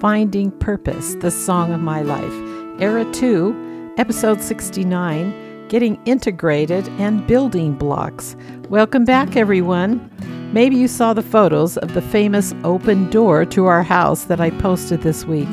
[0.00, 2.32] Finding Purpose, the Song of My Life,
[2.80, 8.36] Era 2, Episode 69 Getting Integrated and Building Blocks.
[8.68, 10.08] Welcome back, everyone.
[10.52, 14.50] Maybe you saw the photos of the famous open door to our house that I
[14.50, 15.48] posted this week.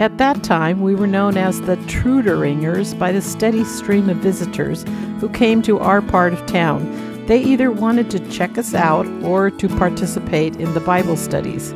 [0.00, 4.84] At that time, we were known as the Truderingers by the steady stream of visitors
[5.20, 7.26] who came to our part of town.
[7.26, 11.72] They either wanted to check us out or to participate in the Bible studies.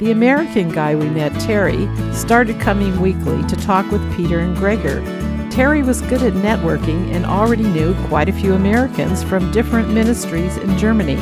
[0.00, 5.02] The American guy we met, Terry, started coming weekly to talk with Peter and Gregor.
[5.50, 10.56] Terry was good at networking and already knew quite a few Americans from different ministries
[10.56, 11.18] in Germany.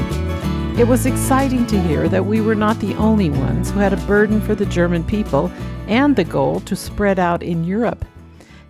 [0.81, 4.07] It was exciting to hear that we were not the only ones who had a
[4.07, 5.51] burden for the German people
[5.89, 8.05] and the goal to spread out in Europe.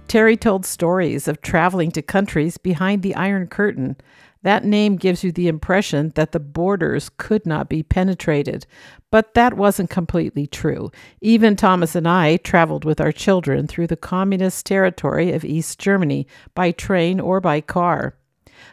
[0.06, 3.94] Terry told stories of traveling to countries behind the Iron Curtain,
[4.42, 8.66] that name gives you the impression that the borders could not be penetrated,
[9.10, 10.90] but that wasn't completely true.
[11.20, 16.26] Even Thomas and I traveled with our children through the communist territory of East Germany
[16.54, 18.14] by train or by car.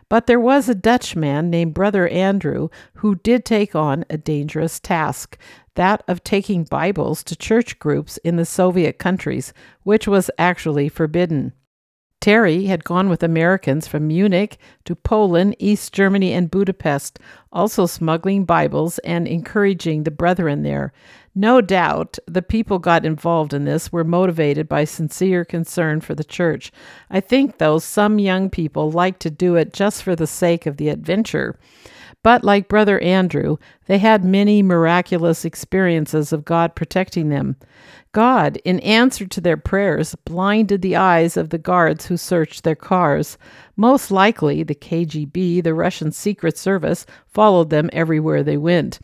[0.09, 5.37] But there was a Dutchman named Brother Andrew who did take on a dangerous task
[5.75, 11.53] that of taking Bibles to church groups in the Soviet countries, which was actually forbidden.
[12.21, 17.19] Terry had gone with Americans from Munich to Poland, East Germany, and Budapest,
[17.51, 20.91] also smuggling Bibles and encouraging the brethren there.
[21.35, 26.23] No doubt the people got involved in this were motivated by sincere concern for the
[26.23, 26.71] church.
[27.09, 30.77] I think, though, some young people like to do it just for the sake of
[30.77, 31.59] the adventure.
[32.25, 37.55] But like Brother Andrew, they had many miraculous experiences of God protecting them.
[38.13, 42.73] God, in answer to their prayers, blinded the eyes of the guards who searched their
[42.73, 43.37] cars.
[43.75, 48.99] Most likely, the KGB, the Russian Secret Service, followed them everywhere they went.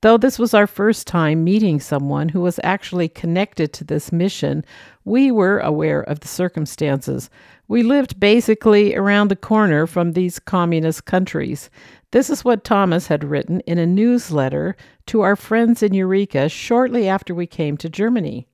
[0.00, 4.64] Though this was our first time meeting someone who was actually connected to this mission,
[5.04, 7.28] we were aware of the circumstances.
[7.66, 11.68] We lived basically around the corner from these communist countries.
[12.12, 14.76] This is what Thomas had written in a newsletter
[15.06, 18.46] to our friends in Eureka shortly after we came to Germany.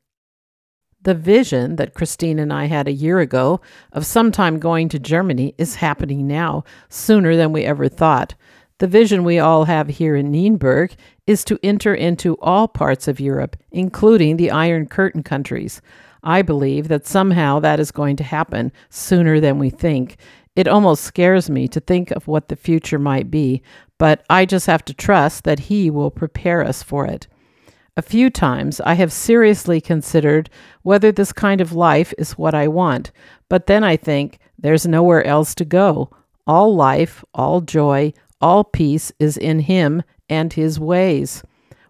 [1.02, 3.60] The vision that Christine and I had a year ago
[3.92, 8.34] of sometime going to Germany is happening now, sooner than we ever thought.
[8.80, 10.96] The vision we all have here in Nienburg
[11.28, 15.80] is to enter into all parts of Europe, including the Iron Curtain countries.
[16.24, 20.16] I believe that somehow that is going to happen sooner than we think,
[20.56, 23.62] it almost scares me to think of what the future might be,
[23.98, 27.28] but I just have to trust that He will prepare us for it.
[27.96, 30.50] A few times I have seriously considered
[30.82, 33.12] whether this kind of life is what I want,
[33.48, 36.10] but then I think there's nowhere else to go.
[36.46, 41.42] All life, all joy, all peace is in Him and His ways.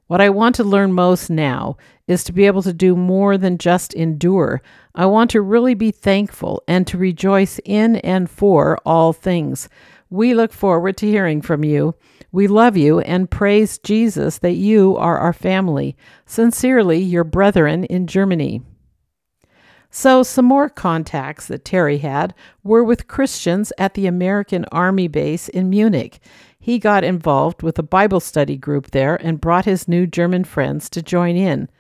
[0.07, 3.57] What I want to learn most now is to be able to do more than
[3.57, 4.61] just endure.
[4.95, 9.69] I want to really be thankful and to rejoice in and for all things.
[10.11, 11.95] We look forward to hearing from you.
[12.31, 15.97] We love you and praise Jesus that you are our family.
[16.27, 18.61] Sincerely, your brethren in Germany.
[19.97, 22.35] So, some more contacts that Terry had
[22.65, 26.19] were with Christians at the American Army base in Munich.
[26.59, 30.91] He got involved with a Bible study group there and brought his new German friends
[30.91, 31.71] to join in.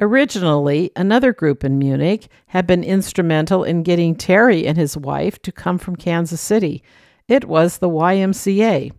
[0.00, 5.52] Originally, another group in Munich had been instrumental in getting Terry and his wife to
[5.52, 6.82] come from Kansas City.
[7.28, 8.90] It was the YMCA.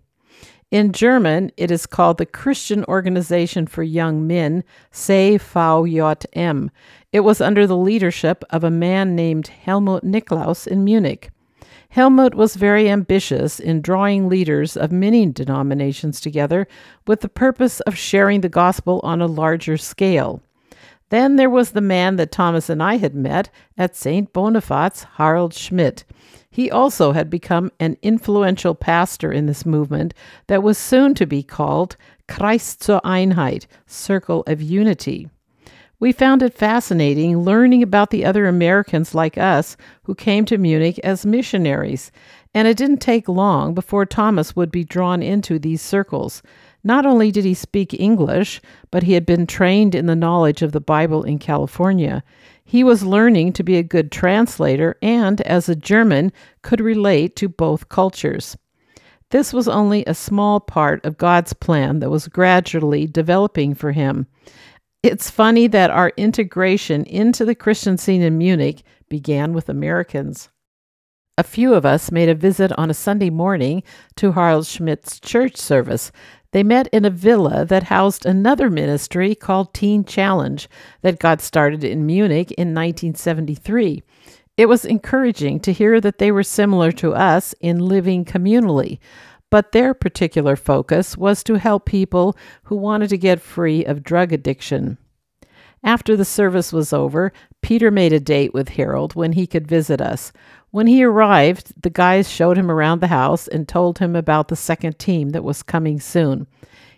[0.72, 6.70] In German, it is called the Christian Organization for Young Men, CVJM.
[7.14, 11.30] It was under the leadership of a man named Helmut Niklaus in Munich.
[11.90, 16.70] Helmut was very ambitious in drawing leaders of many denominations together
[17.06, 20.42] with the purpose of sharing the gospel on a larger scale.
[21.10, 24.32] Then there was the man that Thomas and I had met at St.
[24.32, 26.06] Boniface, Harald Schmidt.
[26.50, 30.14] He also had become an influential pastor in this movement
[30.48, 31.98] that was soon to be called
[32.30, 35.30] Kreis zur Einheit, Circle of Unity.
[36.02, 41.00] We found it fascinating learning about the other Americans like us who came to Munich
[41.03, 42.12] as missionaries,
[42.56, 46.42] and it didn't take long before Thomas would be drawn into these circles.
[46.84, 48.59] Not only did he speak English,
[48.90, 52.24] but he had been trained in the knowledge of the Bible in California.
[52.66, 56.32] He was learning to be a good translator and, as a German,
[56.64, 58.58] could relate to both cultures.
[59.30, 64.26] This was only a small part of God's plan that was gradually developing for him.
[65.03, 70.50] It's funny that our integration into the Christian scene in Munich began with Americans.
[71.40, 73.82] A few of us made a visit on a Sunday morning
[74.18, 76.12] to Harold Schmidt's church service.
[76.52, 80.70] They met in a villa that housed another ministry called Teen Challenge
[81.02, 84.04] that got started in Munich in 1973.
[84.56, 89.00] It was encouraging to hear that they were similar to us in living communally,
[89.52, 94.34] but their particular focus was to help people who wanted to get free of drug
[94.34, 94.98] addiction.
[95.84, 97.32] After the service was over,
[97.62, 100.32] Peter made a date with Harold when he could visit us.
[100.70, 104.56] When he arrived, the guys showed him around the house and told him about the
[104.56, 106.47] second team that was coming soon.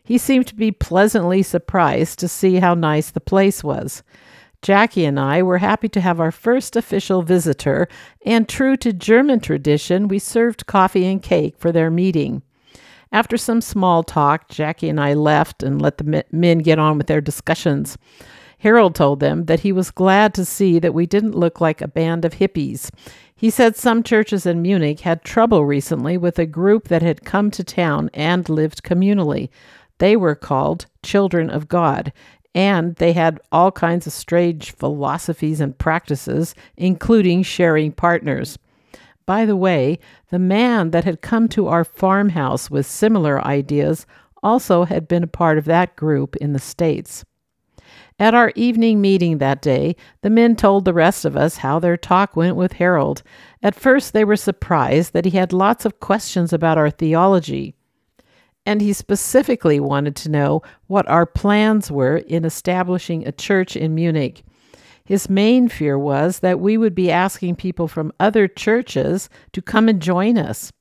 [0.03, 4.03] He seemed to be pleasantly surprised to see how nice the place was.
[4.63, 7.89] Jackie and I were happy to have our first official visitor,
[8.25, 12.41] and true to German tradition, we served coffee and cake for their meeting.
[13.11, 17.07] After some small talk, Jackie and I left and let the men get on with
[17.07, 17.97] their discussions.
[18.59, 21.87] Harold told them that he was glad to see that we didn't look like a
[21.89, 22.89] band of hippies.
[23.35, 27.51] He said some churches in Munich had trouble recently with a group that had come
[27.51, 29.49] to town and lived communally.
[29.97, 32.13] They were called Children of God,
[32.55, 38.57] and they had all kinds of strange philosophies and practices, including sharing partners.
[39.25, 44.05] By the way, the man that had come to our farmhouse with similar ideas
[44.41, 47.23] also had been a part of that group in the States.
[48.19, 51.97] At our evening meeting that day, the men told the rest of us how their
[51.97, 53.23] talk went with Harold.
[53.63, 57.75] At first, they were surprised that he had lots of questions about our theology
[58.65, 63.95] and he specifically wanted to know what our plans were in establishing a church in
[63.95, 64.43] Munich.
[65.05, 69.89] His main fear was that we would be asking people from other churches to come
[69.89, 70.71] and join us.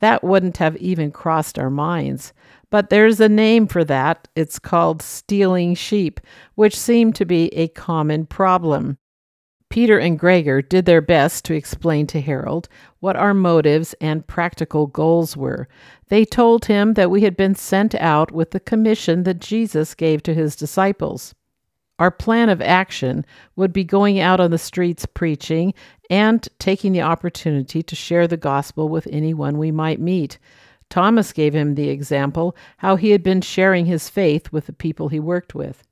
[0.00, 2.32] That wouldn't have even crossed our minds.
[2.70, 4.26] But there's a name for that.
[4.34, 6.20] It's called stealing sheep,
[6.56, 8.98] which seemed to be a common problem.
[9.74, 12.68] Peter and Gregor did their best to explain to Harold
[13.00, 15.66] what our motives and practical goals were.
[16.06, 20.22] They told him that we had been sent out with the commission that Jesus gave
[20.22, 21.34] to his disciples.
[21.98, 23.26] Our plan of action
[23.56, 25.74] would be going out on the streets preaching
[26.08, 30.38] and taking the opportunity to share the gospel with anyone we might meet.
[30.88, 35.08] Thomas gave him the example how he had been sharing his faith with the people
[35.08, 35.82] he worked with.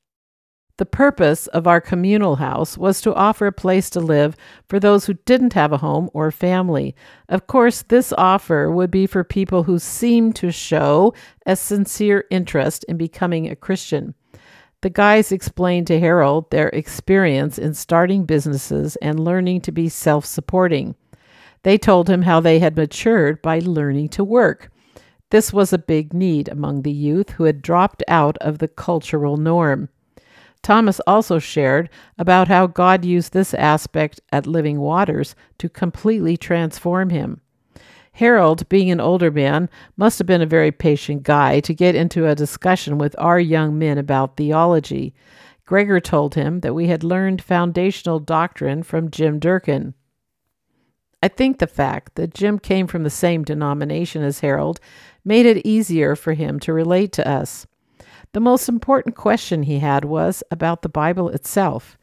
[0.78, 4.36] The purpose of our communal house was to offer a place to live
[4.68, 6.96] for those who didn't have a home or family.
[7.28, 11.12] Of course, this offer would be for people who seemed to show
[11.44, 14.14] a sincere interest in becoming a Christian.
[14.80, 20.24] The guys explained to Harold their experience in starting businesses and learning to be self
[20.24, 20.96] supporting.
[21.62, 24.72] They told him how they had matured by learning to work.
[25.30, 29.36] This was a big need among the youth who had dropped out of the cultural
[29.36, 29.88] norm.
[30.62, 37.10] Thomas also shared about how God used this aspect at Living Waters to completely transform
[37.10, 37.40] him.
[38.12, 42.26] Harold, being an older man, must have been a very patient guy to get into
[42.26, 45.14] a discussion with our young men about theology.
[45.64, 49.94] Gregor told him that we had learned foundational doctrine from Jim Durkin.
[51.22, 54.80] I think the fact that Jim came from the same denomination as Harold
[55.24, 57.66] made it easier for him to relate to us.
[58.32, 61.98] The most important question he had was about the Bible itself.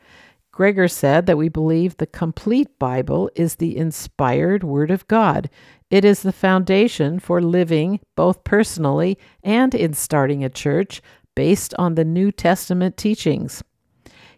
[0.51, 5.49] Gregor said that we believe the complete Bible is the inspired Word of God.
[5.89, 11.01] It is the foundation for living both personally and in starting a church
[11.35, 13.63] based on the New Testament teachings.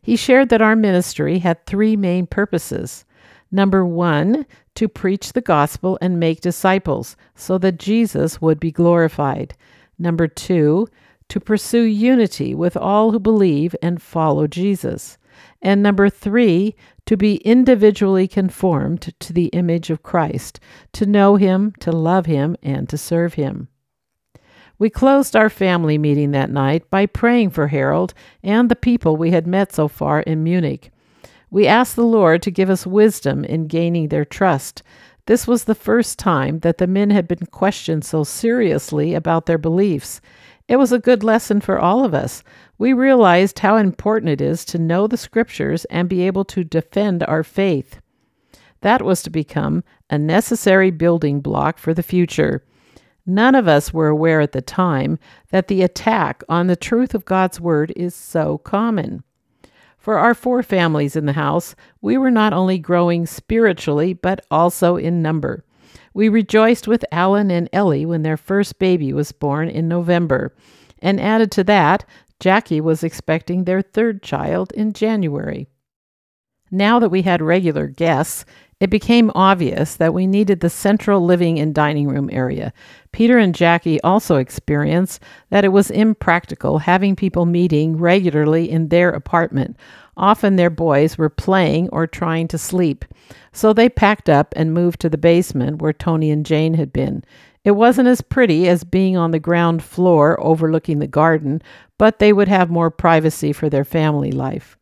[0.01, 3.03] He shared that our ministry had three main purposes.
[3.51, 4.45] Number one,
[4.75, 9.55] to preach the gospel and make disciples so that Jesus would be glorified.
[9.99, 10.87] Number two,
[11.31, 15.17] to pursue unity with all who believe and follow Jesus.
[15.61, 20.59] And number three, to be individually conformed to the image of Christ,
[20.91, 23.69] to know Him, to love Him, and to serve Him.
[24.77, 29.31] We closed our family meeting that night by praying for Harold and the people we
[29.31, 30.91] had met so far in Munich.
[31.49, 34.83] We asked the Lord to give us wisdom in gaining their trust.
[35.27, 39.57] This was the first time that the men had been questioned so seriously about their
[39.57, 40.19] beliefs,
[40.71, 42.45] it was a good lesson for all of us.
[42.77, 47.23] We realized how important it is to know the scriptures and be able to defend
[47.23, 47.99] our faith.
[48.79, 52.63] That was to become a necessary building block for the future.
[53.25, 57.25] None of us were aware at the time that the attack on the truth of
[57.25, 59.25] God's Word is so common.
[59.97, 64.95] For our four families in the house, we were not only growing spiritually, but also
[64.95, 65.65] in number.
[66.13, 70.53] We rejoiced with Alan and Ellie when their first baby was born in November,
[70.99, 72.05] and added to that,
[72.39, 75.67] Jackie was expecting their third child in January.
[76.71, 78.45] Now that we had regular guests,
[78.79, 82.73] it became obvious that we needed the central living and dining room area.
[83.11, 89.11] Peter and Jackie also experienced that it was impractical having people meeting regularly in their
[89.11, 89.77] apartment.
[90.17, 93.05] Often their boys were playing or trying to sleep.
[93.53, 97.23] So they packed up and moved to the basement where Tony and Jane had been.
[97.63, 101.61] It wasn't as pretty as being on the ground floor overlooking the garden,
[101.97, 104.77] but they would have more privacy for their family life.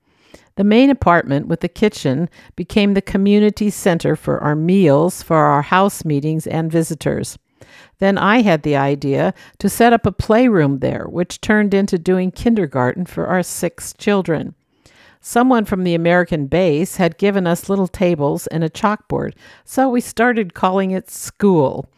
[0.55, 5.61] The main apartment with the kitchen became the community center for our meals, for our
[5.61, 7.37] house meetings, and visitors.
[7.99, 12.31] Then I had the idea to set up a playroom there, which turned into doing
[12.31, 14.55] kindergarten for our six children.
[15.21, 19.33] Someone from the American base had given us little tables and a chalkboard,
[19.65, 21.89] so we started calling it school.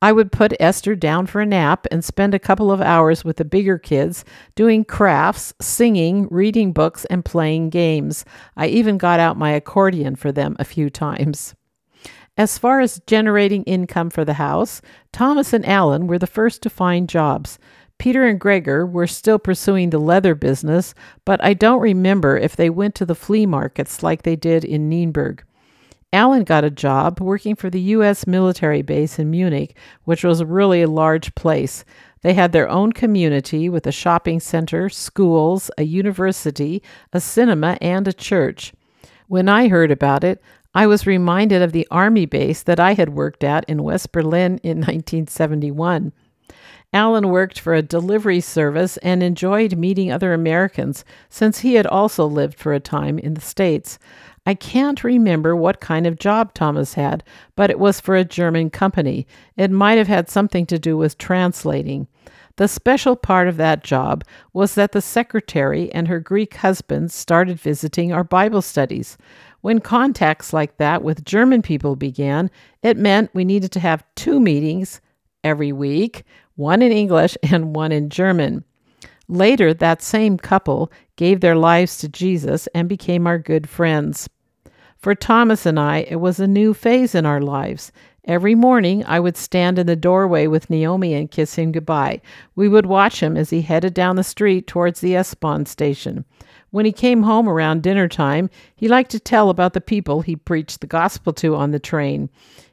[0.00, 3.36] I would put Esther down for a nap and spend a couple of hours with
[3.36, 4.24] the bigger kids
[4.54, 8.24] doing crafts, singing, reading books, and playing games.
[8.56, 11.54] I even got out my accordion for them a few times.
[12.38, 14.80] As far as generating income for the house,
[15.12, 17.58] Thomas and Alan were the first to find jobs.
[18.02, 20.92] Peter and Gregor were still pursuing the leather business,
[21.24, 24.90] but I don't remember if they went to the flea markets like they did in
[24.90, 25.42] Nienburg.
[26.12, 28.26] Alan got a job working for the U.S.
[28.26, 31.84] military base in Munich, which was really a large place.
[32.22, 36.82] They had their own community with a shopping center, schools, a university,
[37.12, 38.72] a cinema, and a church.
[39.28, 40.42] When I heard about it,
[40.74, 44.58] I was reminded of the army base that I had worked at in West Berlin
[44.64, 46.12] in 1971.
[46.92, 52.26] Alan worked for a delivery service and enjoyed meeting other Americans since he had also
[52.26, 53.98] lived for a time in the States.
[54.44, 57.22] I can't remember what kind of job Thomas had,
[57.56, 59.26] but it was for a German company.
[59.56, 62.08] It might have had something to do with translating.
[62.56, 67.58] The special part of that job was that the secretary and her Greek husband started
[67.58, 69.16] visiting our Bible studies.
[69.62, 72.50] When contacts like that with German people began,
[72.82, 75.00] it meant we needed to have two meetings
[75.44, 76.24] every week
[76.56, 78.64] one in English and one in German.
[79.28, 84.28] Later, that same couple gave their lives to Jesus and became our good friends.
[84.98, 87.90] For Thomas and I, it was a new phase in our lives.
[88.24, 92.20] Every morning, I would stand in the doorway with Naomi and kiss him goodbye.
[92.54, 96.24] We would watch him as he headed down the street towards the S-Bahn station.
[96.70, 100.36] When he came home around dinner time, he liked to tell about the people he
[100.36, 102.30] preached the gospel to on the train.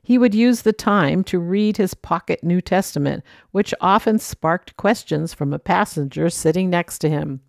[0.09, 5.35] He would use the time to read his pocket New Testament, which often sparked questions
[5.35, 7.41] from a passenger sitting next to him.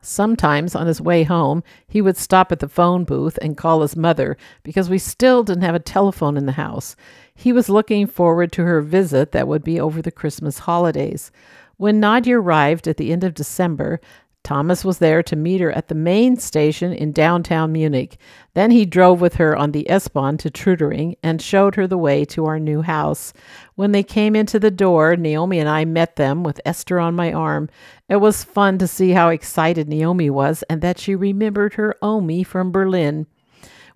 [0.00, 3.96] Sometimes on his way home, he would stop at the phone booth and call his
[3.96, 6.96] mother because we still didn't have a telephone in the house.
[7.34, 11.30] He was looking forward to her visit that would be over the Christmas holidays.
[11.76, 14.00] When Nadia arrived at the end of December,
[14.46, 18.16] Thomas was there to meet her at the main station in downtown Munich.
[18.54, 22.24] Then he drove with her on the S-Bahn to Trudering and showed her the way
[22.26, 23.32] to our new house.
[23.74, 27.32] When they came into the door, Naomi and I met them with Esther on my
[27.32, 27.68] arm.
[28.08, 32.44] It was fun to see how excited Naomi was and that she remembered her Omi
[32.44, 33.26] from Berlin.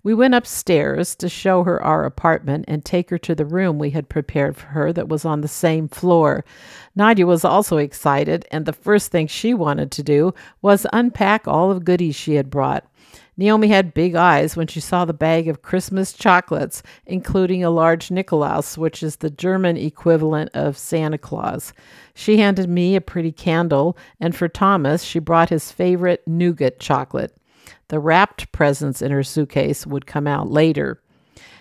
[0.03, 3.91] We went upstairs to show her our apartment and take her to the room we
[3.91, 6.43] had prepared for her that was on the same floor.
[6.95, 11.73] Nadia was also excited, and the first thing she wanted to do was unpack all
[11.73, 12.85] the goodies she had brought.
[13.37, 18.09] Naomi had big eyes when she saw the bag of Christmas chocolates, including a large
[18.09, 21.73] Nikolaus, which is the German equivalent of Santa Claus.
[22.13, 27.35] She handed me a pretty candle, and for Thomas, she brought his favorite nougat chocolate.
[27.91, 31.01] The wrapped presents in her suitcase would come out later.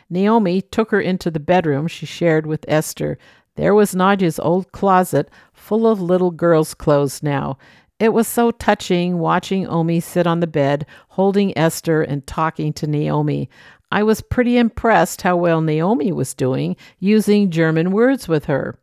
[0.08, 3.18] Naomi took her into the bedroom she shared with Esther.
[3.56, 7.58] There was Nadia's old closet full of little girls' clothes now.
[7.98, 12.86] It was so touching watching Omi sit on the bed, holding Esther and talking to
[12.86, 13.50] Naomi.
[13.90, 18.78] I was pretty impressed how well Naomi was doing using German words with her.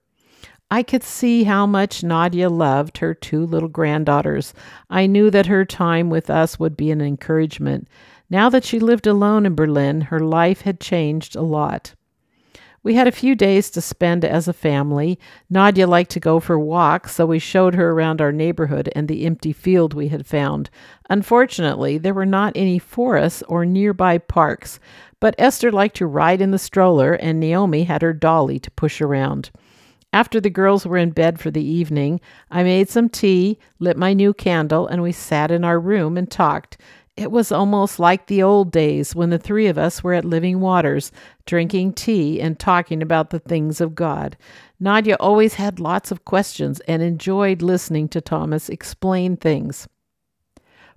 [0.70, 4.54] I could see how much Nadia loved her two little granddaughters.
[4.90, 7.88] I knew that her time with us would be an encouragement.
[8.30, 11.94] Now that she lived alone in Berlin, her life had changed a lot.
[12.84, 15.18] We had a few days to spend as a family.
[15.50, 19.26] Nadia liked to go for walks, so we showed her around our neighborhood and the
[19.26, 20.70] empty field we had found.
[21.10, 24.80] Unfortunately, there were not any forests or nearby parks,
[25.20, 29.02] but Esther liked to ride in the stroller, and Naomi had her dolly to push
[29.02, 29.50] around.
[30.14, 34.14] After the girls were in bed for the evening, I made some tea, lit my
[34.14, 36.78] new candle, and we sat in our room and talked.
[37.18, 40.60] It was almost like the old days when the three of us were at Living
[40.60, 41.12] Waters,
[41.46, 44.38] drinking tea and talking about the things of God.
[44.80, 49.88] Nadia always had lots of questions and enjoyed listening to Thomas explain things.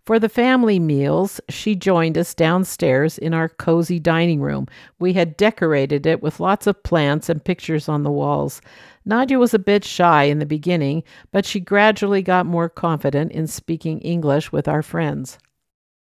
[0.07, 4.67] For the family meals, she joined us downstairs in our cozy dining room.
[4.99, 8.61] We had decorated it with lots of plants and pictures on the walls.
[9.05, 11.03] Nadia was a bit shy in the beginning,
[11.33, 15.39] but she gradually got more confident in speaking English with our friends.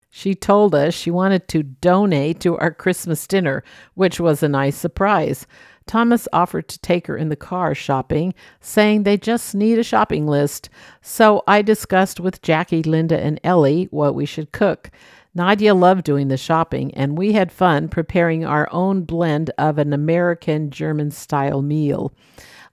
[0.10, 3.64] She told us she wanted to donate to our Christmas dinner,
[3.96, 5.48] which was a nice surprise.
[5.86, 10.28] Thomas offered to take her in the car shopping, saying they just need a shopping
[10.28, 10.70] list.
[11.02, 14.92] So I discussed with Jackie, Linda, and Ellie what we should cook.
[15.36, 19.92] Nadia loved doing the shopping, and we had fun preparing our own blend of an
[19.92, 22.14] American German style meal.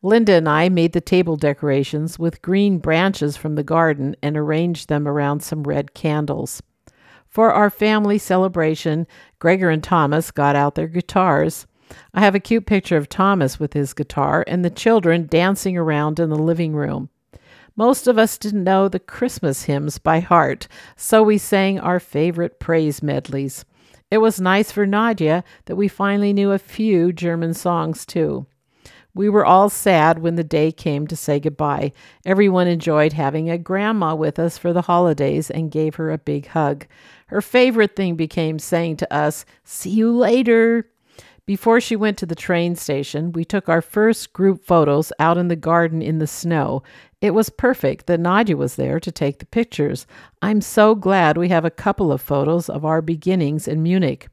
[0.03, 4.89] Linda and I made the table decorations with green branches from the garden and arranged
[4.89, 6.63] them around some red candles.
[7.29, 9.07] For our family celebration,
[9.39, 11.67] Gregor and Thomas got out their guitars.
[12.15, 16.19] I have a cute picture of Thomas with his guitar and the children dancing around
[16.19, 17.09] in the living room.
[17.77, 22.59] Most of us didn't know the Christmas hymns by heart, so we sang our favorite
[22.61, 23.65] praise medleys.
[24.11, 28.47] It was nice for Nadia that we finally knew a few German songs too.
[29.15, 31.93] We were all sad when the day came to say goodbye.
[32.25, 36.49] Everyone enjoyed having a grandma with us for the holidays and gave her a big
[36.49, 36.87] hug.
[37.27, 40.87] Her favorite thing became saying to us, See you later.
[41.51, 45.49] Before she went to the train station, we took our first group photos out in
[45.49, 46.85] the garden in the snow.
[47.21, 50.07] It was perfect that Nadia was there to take the pictures.
[50.41, 54.29] I'm so glad we have a couple of photos of our beginnings in Munich.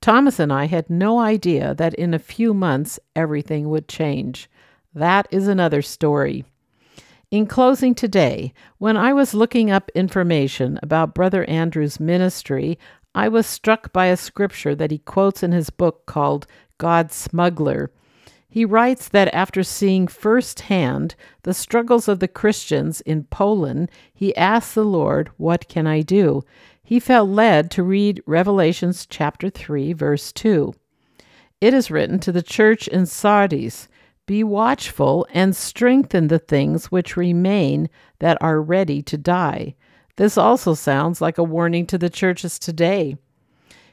[0.00, 4.50] Thomas and I had no idea that in a few months everything would change.
[4.92, 6.44] That is another story.
[7.30, 12.76] In closing today, when I was looking up information about Brother Andrew's ministry,
[13.14, 16.46] I was struck by a scripture that he quotes in his book called
[16.78, 17.90] God's Smuggler.
[18.48, 24.74] He writes that after seeing firsthand the struggles of the Christians in Poland, he asked
[24.74, 26.42] the Lord, What can I do?
[26.82, 30.74] He felt led to read Revelations chapter 3, verse 2.
[31.60, 33.86] It is written to the church in Sardis
[34.26, 37.88] Be watchful and strengthen the things which remain
[38.18, 39.74] that are ready to die.
[40.20, 43.16] This also sounds like a warning to the churches today.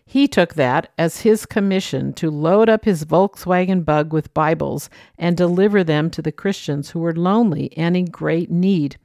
[0.05, 5.37] He took that as his commission to load up his Volkswagen bug with Bibles and
[5.37, 8.97] deliver them to the Christians who were lonely and in great need.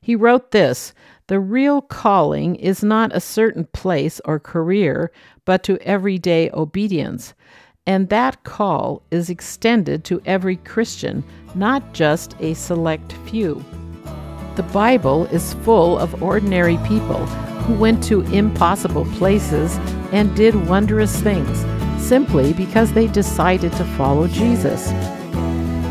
[0.00, 0.92] He wrote this
[1.28, 5.12] The real calling is not a certain place or career,
[5.44, 7.32] but to everyday obedience.
[7.86, 11.22] And that call is extended to every Christian,
[11.54, 13.64] not just a select few.
[14.56, 17.26] The Bible is full of ordinary people
[17.66, 19.76] who went to impossible places
[20.12, 21.62] and did wondrous things
[22.02, 24.92] simply because they decided to follow Jesus.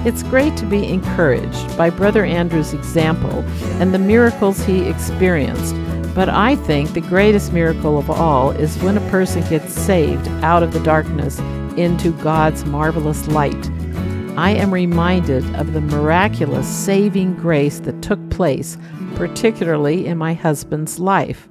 [0.04, 3.44] It's great to be encouraged by Brother Andrew's example
[3.80, 5.76] and the miracles he experienced,
[6.16, 10.64] but I think the greatest miracle of all is when a person gets saved out
[10.64, 11.38] of the darkness
[11.78, 13.70] into God's marvelous light.
[14.38, 18.78] I am reminded of the miraculous saving grace that took place,
[19.16, 21.48] particularly in my husband's life.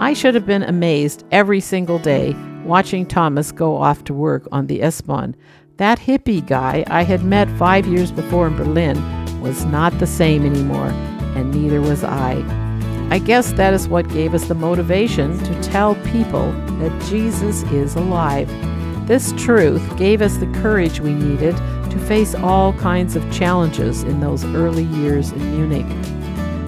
[0.00, 2.34] I should have been amazed every single day
[2.64, 5.36] watching Thomas go off to work on the S-Bahn.
[5.76, 8.96] That hippie guy I had met five years before in Berlin
[9.42, 10.88] was not the same anymore,
[11.36, 12.42] and neither was I.
[13.10, 17.96] I guess that is what gave us the motivation to tell people that Jesus is
[17.96, 18.48] alive.
[19.06, 21.54] This truth gave us the courage we needed
[21.94, 25.86] to face all kinds of challenges in those early years in Munich.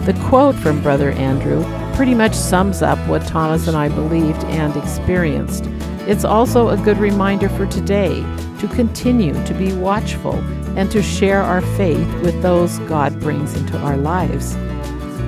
[0.06, 1.64] The quote from Brother Andrew
[1.96, 5.64] pretty much sums up what Thomas and I believed and experienced.
[6.06, 8.20] It's also a good reminder for today
[8.60, 10.34] to continue to be watchful
[10.78, 14.54] and to share our faith with those God brings into our lives.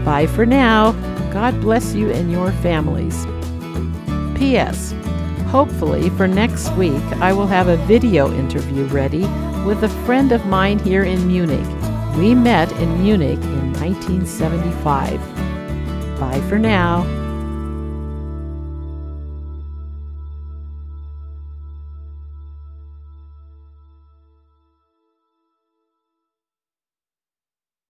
[0.05, 0.93] Bye for now.
[1.33, 3.27] God bless you and your families.
[4.39, 4.95] P.S.
[5.49, 9.27] Hopefully, for next week, I will have a video interview ready
[9.65, 11.67] with a friend of mine here in Munich.
[12.17, 15.21] We met in Munich in 1975.
[16.19, 17.18] Bye for now.